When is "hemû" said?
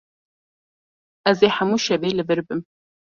1.57-1.77